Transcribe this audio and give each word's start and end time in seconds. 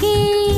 যিচুকে 0.00 0.49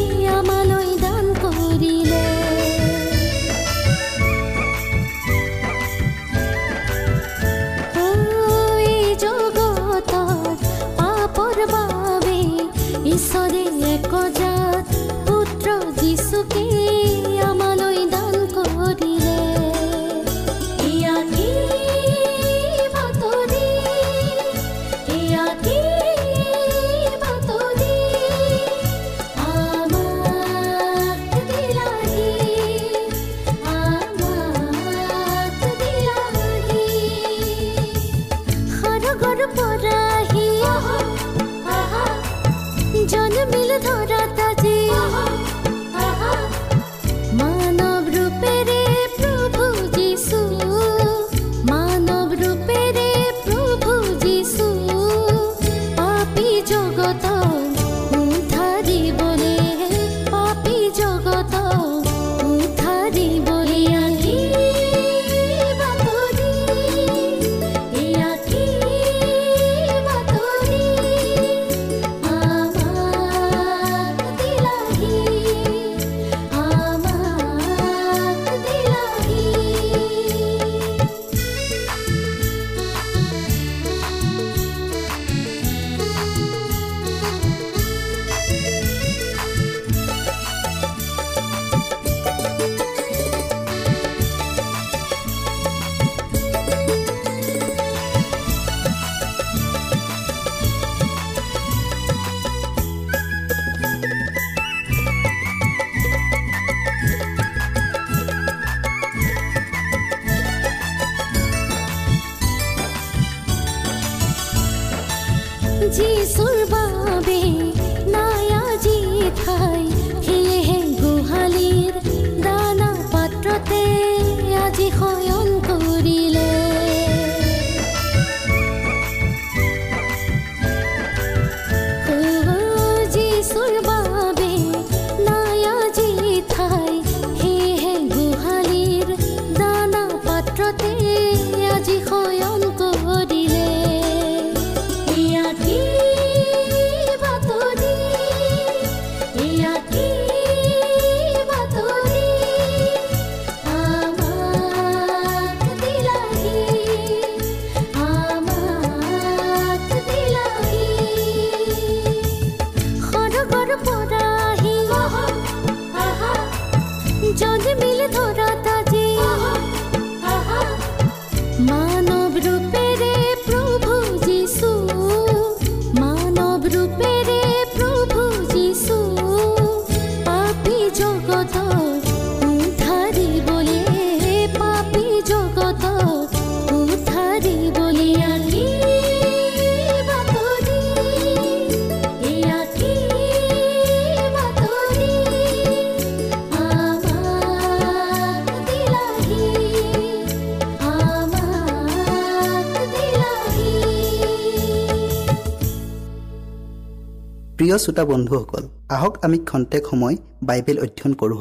প্ৰিয় 207.73 207.85
শ্ৰোতা 207.85 208.05
বন্ধুসকল 208.05 208.65
আহক 208.89 209.15
আমি 209.25 209.39
খন্তেক 209.39 209.83
সময় 209.91 210.17
বাইবেল 210.43 210.77
অধ্যয়ন 210.85 211.13
কৰোঁ 211.21 211.39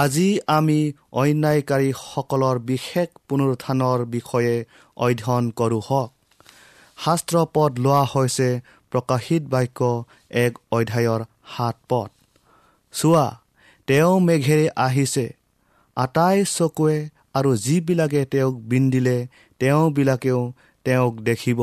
আজি 0.00 0.28
আমি 0.56 0.78
অন্যায়কাৰীসকলৰ 1.12 2.56
বিশেষ 2.70 3.08
পুনৰুত্থানৰ 3.28 3.98
বিষয়ে 4.14 4.54
অধ্যয়ন 4.96 5.44
কৰোঁ 5.50 5.82
হওক। 5.88 6.10
শাস্ত্ৰ 7.04 7.34
পদ 7.54 7.72
লোৱা 7.78 8.02
হৈছে 8.12 8.48
প্ৰকাশিত 8.92 9.42
বাক্য 9.52 9.80
এক 10.44 10.52
অধ্যায়ৰ 10.72 11.20
সাত 11.54 11.76
পদ। 11.88 12.10
চোৱা 12.94 13.26
তেওঁ 13.86 14.14
মেঘেৰে 14.20 14.66
আহিছে। 14.76 15.26
আটাই 15.96 16.36
চকুৱে 16.56 16.98
আৰু 17.34 17.50
যিবিলাকে 17.56 18.24
তেওঁক 18.24 18.54
বিন্দিলে 18.70 19.16
তেওঁবিলাকেও 19.60 20.40
তেওঁক 20.84 21.14
দেখিব। 21.20 21.60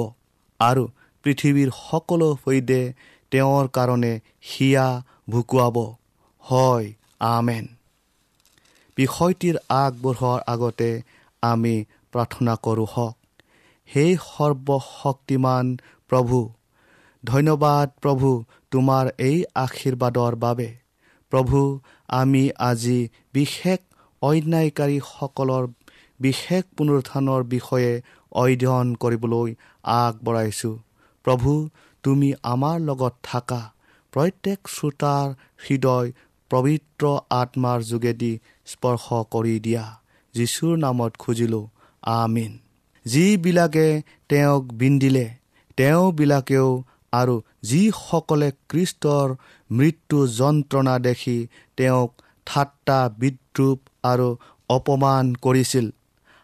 আৰু 0.59 0.83
পৃথিৱীৰ 1.23 1.69
সকলো 1.77 2.29
সৈতে 2.45 2.81
তেওঁৰ 3.31 3.65
কাৰণে 3.67 4.13
হিয়া 4.49 4.87
ভুকুৱাব। 5.29 5.77
হয় 6.45 6.87
আমেন। 7.19 7.65
বিষয়টিৰ 8.97 9.55
আগবঢ়োৱাৰ 9.69 10.39
আগতে 10.47 10.89
আমি 11.43 11.75
প্ৰাৰ্থনা 12.11 12.53
কৰোঁ 12.55 12.87
হওক। 12.93 13.15
সেই 13.89 14.11
সৰ্বশক্তিমান 14.27 15.65
প্ৰভু 16.09 16.37
ধন্যবাদ 17.23 17.91
প্ৰভু 18.01 18.29
তোমাৰ 18.71 19.05
এই 19.17 19.37
আশীৰ্বাদৰ 19.55 20.35
বাবে। 20.35 20.69
প্ৰভু 21.31 21.79
আমি 22.07 22.43
আজি 22.59 22.99
বিশেষ 23.33 23.79
অন্যায়কাৰীসকলৰ 24.21 25.67
বিশেষ 26.19 26.63
পুনৰুত্থানৰ 26.77 27.43
বিষয়ে 27.43 28.01
অধ্যয়ন 28.31 28.95
কৰিবলৈ 28.95 29.55
আগবঢ়াইছোঁ। 29.83 30.77
প্ৰভু 31.23 31.69
তুমি 32.03 32.33
আমাৰ 32.43 32.79
লগত 32.79 33.13
থাকা। 33.23 33.73
প্ৰত্যেক 34.11 34.59
শ্ৰোতাৰ 34.67 35.33
হৃদয় 35.69 36.11
পবিত্ৰ 36.49 37.17
আত্মাৰ 37.29 37.83
যোগেদি 37.83 38.39
স্পৰ্শ 38.65 39.13
কৰি 39.31 39.59
দিয়া। 39.59 39.99
যীশুৰ 40.33 40.77
নামত 40.77 41.13
খুজিলোঁ 41.19 41.67
আমিন। 42.01 42.57
যিবিলাকে 43.05 44.01
তেওঁক 44.29 44.73
বিন্দিলে 44.73 45.29
তেওঁবিলাকেও 45.77 46.83
আৰু 47.11 47.41
যিসকলে 47.61 48.51
কৃষ্টৰ 48.69 49.35
মৃত্যু 49.71 50.27
যন্ত্ৰণা 50.27 50.99
দেখি 50.99 51.47
তেওঁক 51.77 52.21
ঠাট্টা 52.45 53.09
বিদ্ৰূপ 53.17 53.86
আৰু 54.11 54.27
অপমান 54.69 55.25
কৰিছিল। 55.45 55.85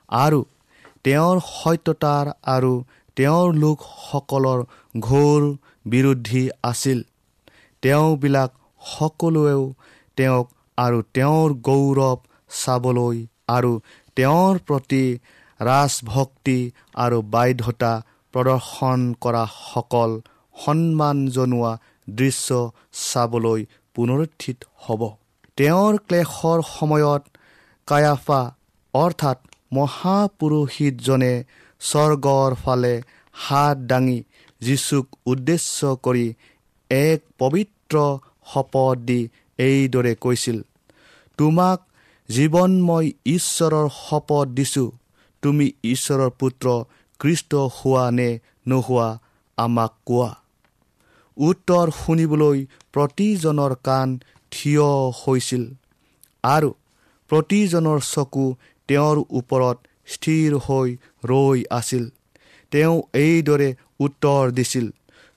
আৰু 0.09 0.39
তেওঁৰ 1.05 1.37
সত্যতাৰ 1.47 2.25
আৰু 2.55 2.73
তেওঁৰ 3.17 3.47
লোকসকলৰ 3.63 4.59
ঘোৰ 4.99 5.41
বিৰোধী 5.85 6.43
আছিল। 6.63 6.99
তেওঁবিলাক 7.83 8.51
সকলোৱেও 8.81 9.63
তেওঁক 10.17 10.47
আৰু 10.77 10.97
তেওঁৰ 11.15 11.49
গৌৰৱ 11.67 12.19
চাবলৈ 12.61 13.17
আৰু 13.49 13.71
তেওঁৰ 14.17 14.59
প্ৰতি 14.67 15.05
ৰাজভক্তি 15.59 16.59
আৰু 17.03 17.17
বাধ্যতা 17.33 17.93
প্ৰদৰ্শন 18.33 18.99
কৰাসকল 19.23 20.11
সন্মান 20.55 21.17
জনোৱা 21.35 21.71
দৃশ্য 22.07 22.49
চাবলৈ 23.03 23.61
পুনৰুত্থিত 23.95 24.57
হ'ব। 24.85 25.01
তেওঁৰ 25.57 25.93
ক্লেশৰ 26.07 26.59
সময়ত 26.69 27.23
কায়াফা 27.87 28.41
অৰ্থাৎ 28.93 29.37
মহাপুৰোহিতজনে 29.73 31.33
স্বৰ্গৰ 31.81 32.51
ফালে 32.63 32.93
হাত 33.35 33.77
দাঙি 33.87 34.19
যীচুক 34.61 35.05
উদ্দেশ্য 35.25 35.95
কৰি 36.03 36.27
এক 36.91 37.19
পবিত্ৰ 37.39 37.95
শপত 38.53 38.97
দি 39.07 39.21
এইদৰে 39.59 40.13
কৈছিল 40.15 40.57
তোমাক 41.39 41.79
জীৱনময় 42.29 43.09
ঈশ্বৰৰ 43.25 43.87
শপত 43.99 44.47
দিছোঁ। 44.47 44.89
তুমি 45.43 45.65
ঈশ্বৰৰ 45.83 46.29
পুত্ৰ 46.39 46.67
কৃষ্ট 47.19 47.51
হোৱা 47.75 48.05
নে 48.11 48.29
নোহোৱা 48.67 49.07
আমাক 49.57 49.93
কোৱা। 50.05 50.29
উত্তৰ 51.37 51.85
শুনিবলৈ 51.99 52.59
প্ৰতিজনৰ 52.93 53.73
কাণ 53.83 54.07
থিয় 54.51 54.87
হৈছিল 55.21 55.63
আৰু 56.43 56.69
প্ৰতিজনৰ 57.29 57.99
চকু 58.13 58.45
তেওঁৰ 58.89 59.17
ওপৰত 59.39 59.77
স্থিৰ 60.07 60.49
হৈ 60.65 60.89
ৰৈ 61.23 61.59
আছিল। 61.69 62.03
তেওঁ 62.71 62.95
এইদৰে 63.15 63.69
উত্তৰ 63.99 64.51
দিছিল 64.51 64.87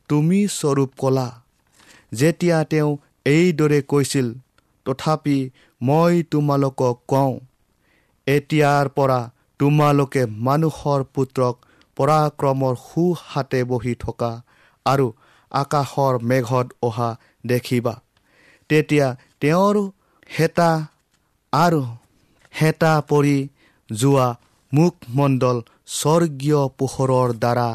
তুমি 0.08 0.40
স্বৰূপ 0.48 0.90
কলা। 0.98 1.28
যেতিয়া 2.12 2.58
তেওঁ 2.64 2.90
এইদৰে 3.26 3.78
কৈছিল 3.82 4.26
তথাপি 4.86 5.38
মই 5.80 6.22
তোমালোকক 6.30 6.96
কওঁ 7.08 7.32
এতিয়াৰ 8.26 8.86
পৰা 8.96 9.20
তোমালোকে 9.60 10.22
মানুহৰ 10.46 11.00
পুত্ৰক 11.14 11.54
পৰাক্ৰমৰ 11.96 12.74
সোঁহাতে 12.82 13.60
বহি 13.64 13.94
থকা 13.94 14.32
আৰু 14.86 15.06
আকাশৰ 15.52 16.14
মেঘত 16.22 16.66
অহা 16.82 17.10
দেখিবা। 17.46 17.94
তেতিয়া 18.70 19.06
তেওঁৰ 19.40 19.76
হেতা 20.38 20.70
আৰু 21.52 21.82
হেতা 22.60 22.94
পৰি 23.08 23.48
যোৱা 23.90 24.28
মুখমণ্ডল 24.72 25.62
স্বৰ্গীয় 25.86 26.60
পোহৰৰ 26.78 27.32
দ্বাৰা 27.32 27.68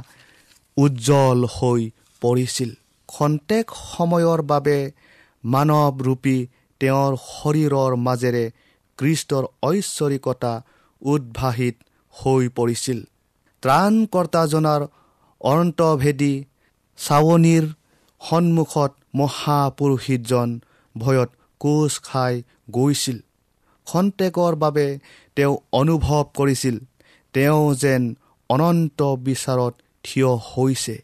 উজ্জ্বল 0.78 1.40
হৈ 1.56 1.82
পৰিছিল। 2.22 2.70
খন্তেক 3.08 3.66
সময়ৰ 3.96 4.42
বাবে 4.42 4.78
মানৱৰূপী 5.44 6.38
তেওঁৰ 6.82 7.12
শৰীৰৰ 7.18 7.96
মাজেৰে 7.96 8.46
কৃষ্টৰ 8.98 9.44
ঐশ্বৰিকতা 9.64 10.54
উদ্ভাসিত 11.02 11.76
হৈ 12.14 12.44
পৰিছিল। 12.50 13.00
ত্ৰাণকৰ্তাজনাৰ 13.64 14.82
অন্তভেদী 15.42 16.34
চাৱনিৰ 16.98 17.66
সন্মুখত 18.22 18.92
মহাপুৰোহিতজন 19.16 20.50
ভয়ত 20.96 21.30
কোচ 21.62 22.00
খাই 22.00 22.34
গৈছিল। 22.72 23.18
খন্তেকৰ 23.92 24.54
বাবে 24.64 24.88
তেওঁ 25.38 25.56
অনুভৱ 25.80 26.24
কৰিছিল। 26.38 26.76
তেওঁ 27.34 27.64
যেন 27.76 28.04
অনন্ত 28.50 29.00
বিচাৰত 29.26 29.74
থিয় 30.06 30.32
হৈছে 30.50 30.96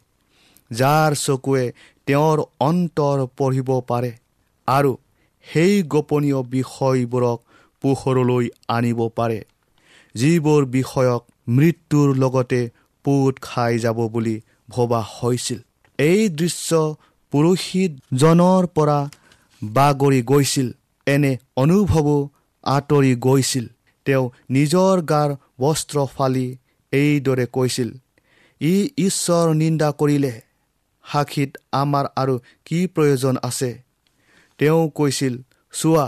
যাৰ 0.70 1.10
চকুৱে 1.24 1.64
তেওঁৰ 2.06 2.38
অন্তৰ 2.60 3.18
পঢ়িব 3.38 3.70
পাৰে 3.90 4.12
আৰু 4.68 4.92
সেই 5.46 5.74
গোপনীয় 5.92 6.40
বিষয়বোৰক 6.54 7.38
পোহৰলৈ 7.82 8.46
আনিব 8.68 9.00
পাৰে 9.16 9.40
যিবোৰ 10.14 10.62
বিষয়ক 10.76 11.22
মৃত্যুৰ 11.48 12.08
লগতে 12.16 12.60
পোত 13.04 13.34
খাই 13.42 13.72
যাব 13.78 13.98
বুলি 14.08 14.36
ভবা 14.68 15.00
হৈছিল। 15.14 15.58
এই 15.98 16.20
দৃশ্য 16.38 16.70
পুৰোহিতজনৰ 17.32 18.62
পৰা 18.76 18.98
বাগৰি 19.62 20.20
গৈছিল। 20.22 20.68
এনে 21.06 21.32
অনুভৱো 21.56 22.16
আঁতৰি 22.64 23.12
গৈছিল। 23.16 23.66
তেওঁ 24.06 24.24
নিজৰ 24.50 25.02
গাৰ 25.02 25.30
বস্ত্ৰ 25.60 26.06
ফালি 26.16 26.46
এইদৰে 26.92 27.46
কৈছিল 27.46 27.90
ই 28.60 28.74
ঈশ্বৰ 28.98 29.46
নিন্দা 29.54 29.88
কৰিলে 29.92 30.32
সাক্ষীত 31.04 31.50
আমাৰ 31.72 32.04
আৰু 32.16 32.34
কি 32.64 32.78
প্ৰয়োজন 32.86 33.34
আছে? 33.42 33.70
তেওঁ 34.58 34.90
কৈছিল 34.90 35.34
চোৱা 35.72 36.06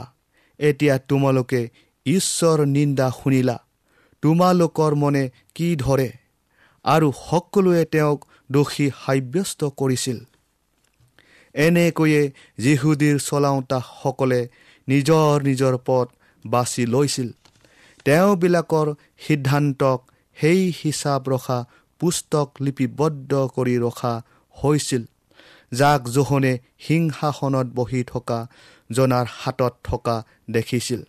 এতিয়া 0.61 0.95
তোমালোকে 1.09 1.61
ঈশ্বৰ 2.07 2.59
নিন্দা 2.67 3.07
শুনিলা 3.11 3.57
তোমালোকৰ 4.23 4.95
মনে 4.95 5.25
কি 5.55 5.69
ধৰে? 5.77 6.09
আৰু 6.85 7.09
সকলোৱে 7.29 7.85
তেওঁক 7.85 8.25
দোষী 8.53 8.87
সাব্যস্ত 9.05 9.61
কৰিছিল। 9.77 10.19
এনেকৈয়ে 11.55 12.23
যীহুদীৰ 12.59 13.17
চলাওঁতাসকলে 13.19 14.41
নিজৰ 14.89 15.43
নিজৰ 15.43 15.75
পথ 15.87 16.09
বাছি 16.47 16.87
লৈছিল। 16.87 17.29
তেওঁবিলাকৰ 18.05 18.95
সিদ্ধান্তক 19.19 19.99
সেই 20.35 20.73
হিচাপ 20.85 21.29
ৰখা 21.29 21.59
পুস্তক 22.01 22.49
লিপিবদ্ধ 22.61 23.33
কৰি 23.55 23.77
ৰখা 23.79 24.23
হৈছিল 24.55 25.05
যাক 25.73 26.09
জোহনে 26.09 26.59
সিংহাসনত 26.79 27.67
বহি 27.75 28.01
থকা 28.03 28.47
জনাৰ 28.93 29.27
হাতত 29.33 29.75
থকা 29.85 30.17
দেখিছিল। 30.51 31.01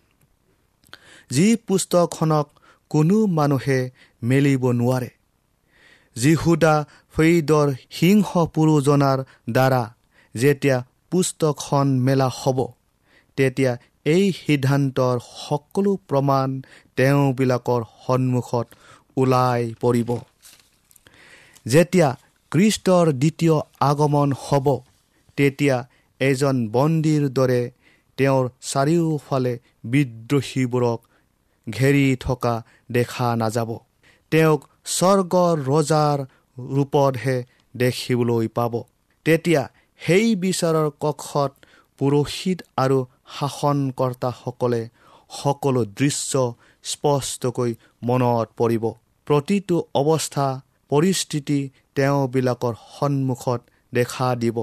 যি 1.30 1.56
পুস্তকখনক 1.56 2.46
কোনো 2.90 3.26
মানুহে 3.26 3.90
মেলিব 4.22 4.64
নোৱাৰে 4.70 5.10
যীহুদা 6.16 6.74
ফৈদৰ 7.14 7.68
সিংহ 7.90 8.28
পুৰুজনাৰ 8.54 9.18
দ্বাৰা 9.52 9.82
যেতিয়া 10.34 10.76
পুস্তকখন 11.10 11.86
মেলা 11.98 12.28
হ'ব 12.28 12.58
তেতিয়া 13.36 13.72
এই 14.06 14.24
সিদ্ধান্তৰ 14.32 15.16
সকলো 15.38 15.92
প্ৰমাণ 16.08 16.48
তেওঁবিলাকৰ 16.96 17.82
সন্মুখত 18.06 18.66
ওলাই 19.16 19.62
পৰিব। 19.82 20.10
যেতিয়া 21.66 22.08
খ্ৰীষ্টৰ 22.52 23.06
দ্বিতীয় 23.12 23.56
আগমন 23.80 24.28
হ'ব 24.44 24.66
তেতিয়া 25.38 25.76
এজন 26.20 26.56
বন্দীৰ 26.72 27.22
দৰে 27.38 27.62
তেওঁৰ 28.18 28.44
চাৰিওফালে 28.70 29.54
বিদ্ৰোহীবোৰক 29.92 31.00
ঘেৰি 31.66 32.06
থকা 32.20 32.54
দেখা 32.92 33.28
নাযাব। 33.36 33.70
তেওঁক 34.32 34.60
স্বৰ্গৰ 34.96 35.54
ৰজাৰ 35.70 36.18
ৰূপতহে 36.56 37.36
দেখিবলৈ 37.74 38.46
পাব। 38.48 38.72
তেতিয়া 39.26 39.62
সেই 40.00 40.26
বিচাৰৰ 40.36 40.88
কক্ষত 41.00 41.52
পুৰোহিত 41.98 42.58
আৰু 42.76 42.98
শাসনকৰ্তাসকলে 43.36 44.82
সকলো 45.42 45.82
দৃশ্য 45.98 46.32
স্পষ্টকৈ 46.84 47.70
মনত 48.02 48.48
পৰিব। 48.60 48.84
প্ৰতিটো 49.26 49.76
অৱস্থা 49.94 50.46
পৰিস্থিতি 50.90 51.60
তেওঁবিলাকৰ 51.94 52.74
সন্মুখত 52.94 53.60
দেখা 53.92 54.28
দিব 54.42 54.58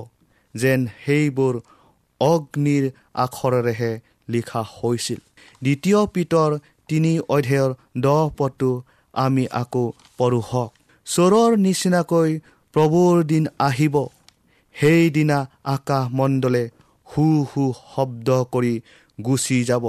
যেন 0.56 0.80
সেইবোৰ 1.04 1.56
অগ্নিৰ 2.22 2.86
আখৰেৰেহে 3.16 3.92
লিখা 4.30 4.62
হৈছিল। 4.76 5.20
দ্বিতীয় 5.62 6.00
পিতৰ 6.16 6.50
তিনি 6.90 7.12
অধ্যায়ৰ 7.30 7.72
দহ 7.98 8.22
পদটো 8.38 8.72
আমি 9.14 9.44
আকৌ 9.62 9.86
পঢ়ো 10.18 10.42
হওক। 10.50 10.72
চোৰৰ 11.08 11.52
নিচিনাকৈ 11.58 12.30
প্ৰভুৰ 12.74 13.16
দিন 13.24 13.44
আহিব। 13.60 13.96
সেইদিনা 14.76 15.38
আকাশমণ্ডলে 15.66 16.64
হু 17.10 17.26
হু 17.52 17.64
শব্দ 17.94 18.30
কৰি 18.54 18.74
গুচি 19.20 19.58
যাব 19.64 19.86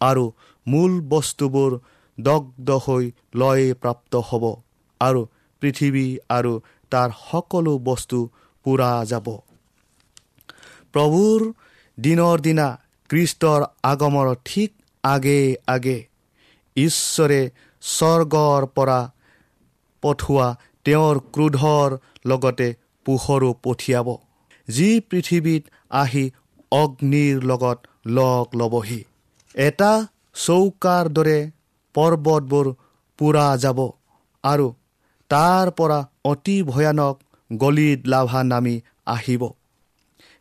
আৰু 0.00 0.24
মূল 0.66 0.92
বস্তুবোৰ 1.08 1.72
দগ্ধ 2.18 2.68
হৈ 2.84 3.04
লয় 3.34 3.64
প্ৰাপ্ত 3.82 4.12
হ'ব 4.28 4.44
আৰু 5.00 5.20
পৃথিৱী 5.62 6.06
আৰু 6.28 6.52
তাৰ 6.92 7.10
সকলো 7.30 7.72
বস্তু 7.88 8.18
পূৰা 8.66 8.90
যাব। 9.04 9.26
প্ৰভুৰ 10.94 11.40
দিনৰ 11.98 12.36
দিনা 12.40 12.68
খ্ৰীষ্টৰ 13.10 13.60
আগমৰ 13.82 14.28
ঠিক 14.44 14.70
আগে 15.04 15.40
আগে 15.66 15.98
ঈশ্বৰে 16.76 17.40
স্বৰ্গৰ 17.82 18.62
পৰা 18.76 19.00
পঠোৱা 20.02 20.48
তেওঁৰ 20.84 21.16
ক্ৰোধৰ 21.34 21.90
লগতে 22.26 22.68
পোহৰো 23.06 23.50
পঠিয়াব। 23.64 24.08
যি 24.68 24.88
পৃথিৱীত 25.10 25.62
আহি 25.94 26.24
অগ্নিৰ 26.74 27.36
লগত 27.50 27.78
লগ 28.16 28.46
ল'বহি। 28.60 29.00
এটা 29.54 29.92
চৌকাৰ 30.44 31.04
দৰে 31.16 31.38
পৰ্বতবোৰ 31.94 32.66
পূৰা 33.18 33.46
যাব 33.64 33.78
আৰু 34.44 34.66
তাৰ 35.30 35.66
পৰা 35.78 35.98
অতি 36.30 36.56
ভয়ানক 36.62 37.16
গলিত 37.50 38.00
লাভা 38.06 38.40
নামি 38.44 38.76
আহিব। 39.06 39.42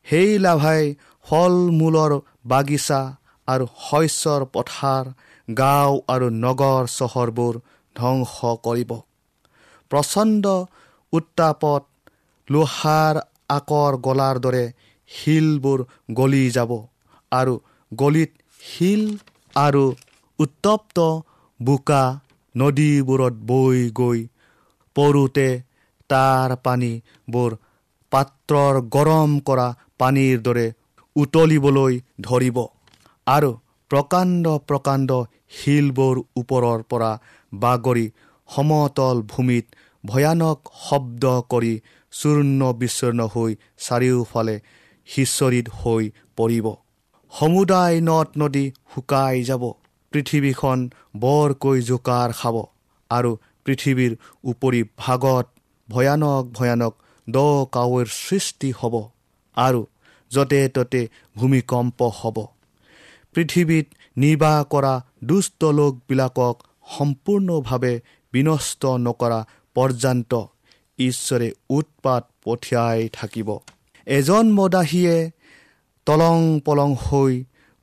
সেই 0.08 0.32
লাভাই 0.46 0.82
ফল 1.26 1.54
মূলৰ 1.80 2.12
বাগিচা 2.46 3.02
আৰু 3.48 3.66
শস্যৰ 3.82 4.42
পথাৰ 4.54 5.06
গাঁও 5.48 5.94
আৰু 6.14 6.28
নগৰ 6.44 6.84
চহৰবোৰ 6.98 7.54
ধ্বংস 7.96 8.36
কৰিব। 8.66 8.92
প্ৰচণ্ড 9.92 10.46
উত্তাপত 11.14 11.84
লোহাৰ 12.48 13.16
আকৰ 13.50 13.92
গলাৰ 14.06 14.36
দৰে 14.40 14.66
শিলবোৰ 15.14 15.80
গলি 16.14 16.44
যাব 16.50 16.72
আৰু 17.32 17.54
গলিত 17.92 18.32
শিল 18.62 19.04
আৰু 19.56 19.84
উত্তপ্ত 20.40 21.08
বোকা 21.60 22.04
নদীবোৰত 22.56 23.36
বৈ 23.48 23.82
গৈ 24.00 24.20
পৰোঁতে 24.96 25.48
তাৰ 26.10 26.56
পানীবোৰ 26.64 27.58
পাত্ৰৰ 28.12 28.80
গৰম 28.96 29.32
কৰা 29.42 29.68
পানীৰ 30.00 30.42
দৰে 30.42 30.66
উতলিবলৈ 31.16 32.00
ধৰিব 32.22 32.58
আৰু 33.28 33.50
প্ৰকাণ্ড 33.92 34.54
প্ৰকাণ্ড 34.68 35.18
শিলবোৰ 35.58 36.22
ওপৰৰ 36.36 36.86
পৰা 36.90 37.12
বাগৰি 37.54 38.06
সমতল 38.50 39.18
ভূমিত 39.28 39.66
ভয়ানক 40.04 40.72
শব্দ 40.84 41.34
কৰি 41.52 41.74
চূৰ্ণ 42.14 42.72
বিচূৰ্ণ 42.80 43.28
হৈ 43.34 43.52
চাৰিওফালে 43.80 44.56
সিঁচৰিত 45.08 45.70
হৈ 45.70 46.12
পৰিব। 46.38 46.66
সমুদায় 47.32 48.02
নদ 48.02 48.28
নদী 48.38 48.72
শুকাই 48.94 49.44
যাব। 49.44 49.64
পৃথিৱীখন 50.12 50.90
বৰকৈ 51.20 51.82
জোকাৰ 51.82 52.34
খাব। 52.34 52.56
আৰু 53.10 53.38
পৃথিৱীৰ 53.66 54.16
উপৰি 54.44 54.84
ভাগত 54.98 55.46
ভয়ানক 55.90 56.44
ভয়ানক 56.54 56.94
দ 57.30 57.38
কাৱৈৰ 57.72 58.06
সৃষ্টি 58.06 58.72
হ'ব। 58.72 58.96
আৰু 59.58 59.82
য'তে 60.32 60.70
ত'তে 60.70 61.02
ভূমিকম্প 61.38 62.04
হ'ব। 62.04 62.38
পৃথিৱীত 63.34 63.88
নিৰ্বাহ 64.18 64.64
কৰা 64.64 64.94
দুষ্ট 65.24 65.64
লোকবিলাকক 65.64 66.56
সম্পূৰ্ণভাৱে 66.98 67.94
বিনষ্ট 68.34 68.86
নকৰা 68.86 69.40
পৰ্যন্ত 69.76 70.32
ঈশ্বৰে 71.00 71.52
উৎপাত 71.70 72.32
পঠিয়াই 72.44 73.10
থাকিব। 73.14 73.50
এজন 74.08 74.46
মদাহীয়ে 74.52 75.18
তলং 76.08 76.40
পলং 76.66 76.92
হৈ 77.04 77.34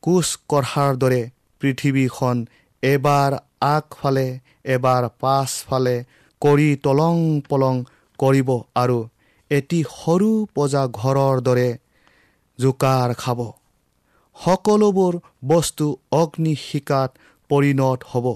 কোচ 0.03 0.29
কঢ়াৰ 0.49 0.93
দৰে 1.03 1.23
পৃথিৱীখন 1.63 2.37
এবাৰ 2.83 3.33
আগফালে 3.69 4.29
এবাৰ 4.75 5.03
পাছফালে 5.21 5.97
কৰি 6.43 6.69
তলং 6.83 7.17
পলং 7.49 7.75
কৰিব 8.19 8.51
আৰু 8.75 8.99
এটি 9.51 9.81
সৰু 9.93 10.31
পজা 10.55 10.83
ঘৰৰ 10.93 11.37
দৰে 11.41 11.69
জোকাৰ 12.59 13.15
খাব। 13.15 13.41
সকলোবোৰ 14.37 15.15
বস্তু 15.49 15.87
অগ্নি 16.13 16.55
শিকাত 16.63 17.11
পৰিণত 17.51 18.01
হ'ব 18.11 18.27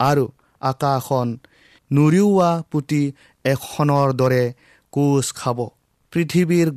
আৰু 0.00 0.24
আকাশখন 0.62 1.28
নুৰিওৱা 1.90 2.50
পুতি 2.70 3.02
এখনৰ 3.44 4.08
দৰে 4.12 4.44
কোচ 4.92 5.26
খাব। 5.32 5.58
পৃথিৱীৰ 6.12 6.68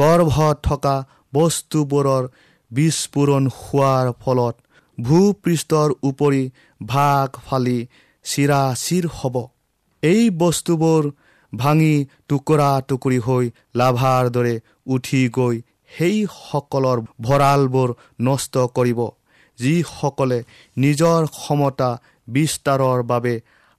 গৰ্ভত 0.00 0.56
থকা 0.68 0.96
বস্তুবোৰৰ 1.34 2.24
বিস্ফোৰণ 2.70 3.44
হোৱাৰ 3.58 4.06
ফলত 4.22 4.54
ভূপৃষ্ঠৰ 4.98 5.88
উপৰি 6.02 6.42
ভাগ 6.80 7.28
ফালি 7.46 7.78
চিৰা 8.24 8.60
চিৰ 8.82 9.04
হ'ব। 9.18 9.36
এই 10.02 10.22
বস্তুবোৰ 10.40 11.02
ভাঙি 11.52 11.94
টুকুৰা 12.28 12.70
টুকুৰি 12.88 13.18
হৈ 13.26 13.44
লাভাৰ 13.76 14.24
দৰে 14.34 14.54
উঠি 14.94 15.20
গৈ 15.36 15.56
সেইসকলৰ 15.94 16.98
ভঁৰালবোৰ 17.26 17.94
নষ্ট 18.20 18.54
কৰিব 18.76 19.00
যিসকলে 19.58 20.38
নিজৰ 20.76 21.20
ক্ষমতা 21.36 21.90
বিস্তাৰৰ 22.28 22.98
বাবে 23.12 23.34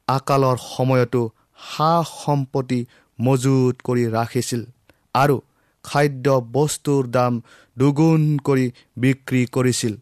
আকালৰ 0.08 0.58
সময়তো 0.66 1.22
সা 1.68 1.92
সম্পত্তি 2.14 2.80
মজুত 3.20 3.76
কৰি 3.88 4.04
ৰাখিছিল। 4.16 4.62
আৰু 5.16 5.36
খাদ্য 5.86 6.28
বস্তুৰ 6.54 7.04
দাম 7.08 7.34
দুগুণ 7.78 8.24
কৰি 8.48 8.66
বিক্ৰী 8.98 9.44
কৰিছিল 9.56 9.94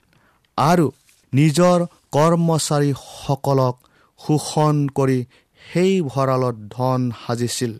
আৰু 0.57 0.85
নিজৰ 1.33 1.77
কৰ্মচাৰীসকলক 2.11 3.75
শোষণ 4.19 4.75
কৰি 4.97 5.19
সেই 5.61 5.93
ভঁৰালত 6.01 6.55
ধন 6.75 7.01
সাজিছিল। 7.21 7.71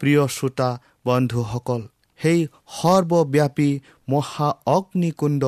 প্ৰিয় 0.00 0.22
শ্ৰোতা 0.36 0.70
বন্ধুসকল 1.06 1.80
সেই 2.20 2.40
সৰ্বব্যাপী 2.78 3.70
মহা 4.08 4.48
অগ্নিকুণ্ড 4.66 5.44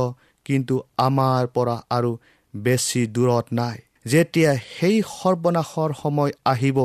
কিন্তু 0.46 0.74
আমাৰ 1.06 1.42
পৰা 1.54 1.76
আৰু 1.96 2.10
বেছি 2.54 3.02
দূৰত 3.14 3.46
নাই। 3.52 3.78
যেতিয়া 4.06 4.50
সেই 4.68 4.96
সৰ্বনাশৰ 5.08 5.90
সময় 6.02 6.32
আহিব 6.44 6.78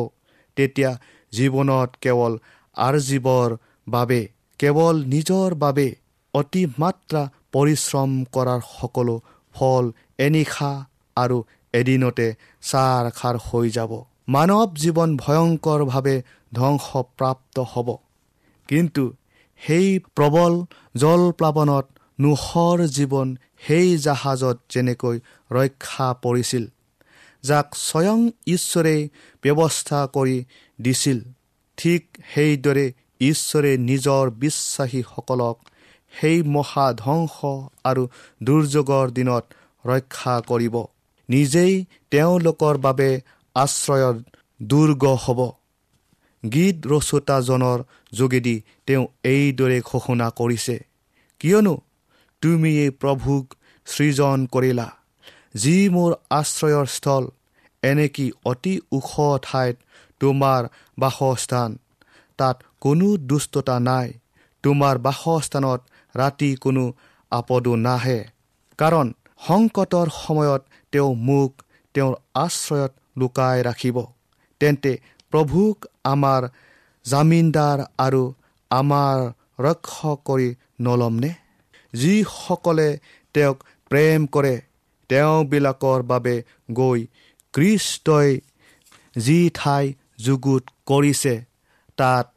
তেতিয়া 0.58 0.92
জীৱনত 1.34 1.90
কেৱল 2.04 2.34
আৰ্জীৱৰ 2.78 3.50
বাবে 3.88 4.22
কেৱল 4.60 4.96
নিজৰ 5.06 5.50
বাবে 5.54 5.88
অতিমাত্ৰা 6.34 7.22
পৰিশ্ৰম 7.52 8.12
কৰাৰ 8.32 8.62
সকলো 8.72 9.16
ফল 9.56 9.86
এনিশা 10.18 10.72
আৰু 11.18 11.38
এদিনতে 11.74 12.28
চাৰ 12.62 13.04
খাৰ 13.12 13.36
হৈ 13.38 13.70
যাব। 13.70 13.92
মানৱ 14.28 14.70
জীৱন 14.78 15.10
ভয়ংকৰভাৱে 15.18 16.16
ধ্বংসপ্ৰাপ্ত 16.56 17.56
হ'ব। 17.60 17.88
কিন্তু 18.70 19.04
সেই 19.62 19.88
প্ৰবল 20.16 20.54
জলপ্লাৱনত 20.96 21.86
নোহৰ 22.20 22.80
জীৱন 22.88 23.28
সেই 23.68 23.98
জাহাজত 23.98 24.58
যেনেকৈ 24.70 25.18
ৰক্ষা 25.52 26.08
পৰিছিল 26.24 26.64
যাক 27.44 27.68
স্বয়ং 27.76 28.20
ঈশ্বৰেই 28.48 29.02
ব্যৱস্থা 29.44 30.00
কৰি 30.14 30.38
দিছিল 30.82 31.20
ঠিক 31.78 32.04
সেইদৰে 32.34 32.86
ঈশ্বৰে 33.22 33.78
নিজৰ 33.78 34.30
বিশ্বাসীসকলক 34.30 35.58
সেই 36.14 36.44
মহা 36.44 36.94
ধ্বংস 36.94 37.38
আৰু 37.84 38.04
দুৰ্যোগৰ 38.44 39.12
দিনত 39.12 39.44
ৰক্ষা 39.88 40.42
কৰিব। 40.48 40.76
নিজেই 41.30 41.86
তেওঁলোকৰ 42.12 42.78
বাবে 42.78 43.22
আশ্ৰয়ত 43.56 44.18
দুৰ্গ 44.62 45.04
হ'ব। 45.06 45.40
গীত 46.52 46.78
ৰচোতাজনৰ 46.88 47.80
যোগেদি 48.14 48.62
তেওঁ 48.86 49.06
এইদৰে 49.24 49.82
ঘোষণা 49.86 50.28
কৰিছে 50.30 50.76
কিয়নো 51.40 51.76
তুমিয়েই 52.42 52.90
প্ৰভুক 52.90 53.46
সৃজন 53.86 54.46
কৰিলা 54.46 54.88
যি 55.56 55.90
মোৰ 55.90 56.12
আশ্ৰয়ৰ 56.30 56.86
স্থল 56.86 57.24
এনেকি 57.84 58.32
অতি 58.46 58.80
ওখ 58.92 59.12
ঠাইত 59.42 59.78
তোমাৰ 60.20 60.62
বাসস্থান। 61.00 61.78
তাত 62.38 62.56
কোনো 62.80 63.08
দুষ্টতা 63.30 63.76
নাই। 63.80 64.08
তোমাৰ 64.64 64.96
বাসস্থানত 64.98 65.82
ৰাতি 66.16 66.50
কোনো 66.56 66.84
আপদো 67.32 67.74
নাহে। 67.86 68.20
কাৰণ 68.80 69.08
সংকটৰ 69.48 70.08
সময়ত 70.24 70.62
তেওঁ 70.92 71.12
মোক 71.28 71.52
তেওঁৰ 71.96 72.16
আশ্ৰয়ত 72.36 72.92
লুকাই 73.18 73.58
ৰাখিব। 73.64 73.98
তেন্তে 74.62 74.94
প্ৰভুক 75.32 75.78
আমাৰ 76.04 76.42
জামিনদাৰ 77.06 77.80
আৰু 77.98 78.24
আমাৰ 78.72 79.18
ৰক্ষক 79.64 80.18
কৰি 80.26 80.50
নলমনে? 80.82 81.32
যিসকলে 81.94 82.90
তেওঁক 83.36 83.58
প্ৰেম 83.90 84.22
কৰে 84.28 84.56
তেওঁবিলাকৰ 85.10 86.00
বাবে 86.04 86.36
গৈ 86.72 87.00
কৃষ্টই 87.54 88.32
যি 89.16 89.40
ঠাই 89.54 89.86
যুগুত 90.20 90.64
কৰিছে 90.86 91.34
তাত 91.98 92.28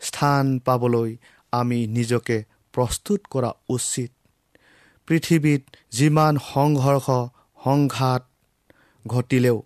স্থান 0.00 0.58
পাবলৈ 0.58 1.10
আমি 1.52 1.86
নিজকে 1.86 2.36
প্ৰস্তুত 2.74 3.20
কৰা 3.30 3.50
উচিত। 3.68 4.10
পৃথিৱীত 5.08 5.62
যিমান 5.90 6.34
সংঘৰ্ষ 6.52 7.06
সংঘাত 7.64 8.22
ঘটিলেও 9.04 9.58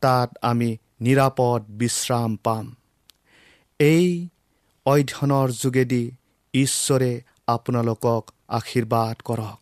তাত 0.00 0.28
আমি 0.42 0.70
নিৰাপদ 1.00 1.60
বিশ্ৰাম 1.80 2.36
পাম। 2.36 2.66
এই 3.80 4.06
অধ্যয়নৰ 4.86 5.48
যোগেদি 5.62 6.04
ঈশ্বৰে 6.54 7.12
আপোনালোকক 7.46 8.22
আশীৰ্বাদ 8.48 9.16
কৰক। 9.24 9.61